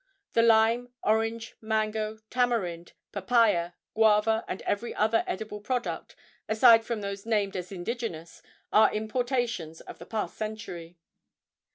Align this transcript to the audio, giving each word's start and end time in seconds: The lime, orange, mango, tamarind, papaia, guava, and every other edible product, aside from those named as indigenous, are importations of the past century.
The 0.33 0.41
lime, 0.41 0.91
orange, 1.03 1.55
mango, 1.61 2.17
tamarind, 2.31 2.93
papaia, 3.13 3.73
guava, 3.93 4.43
and 4.47 4.63
every 4.63 4.95
other 4.95 5.23
edible 5.27 5.61
product, 5.61 6.15
aside 6.49 6.83
from 6.83 7.01
those 7.01 7.27
named 7.27 7.55
as 7.55 7.71
indigenous, 7.71 8.41
are 8.73 8.91
importations 8.91 9.79
of 9.81 9.99
the 9.99 10.07
past 10.07 10.35
century. 10.35 10.97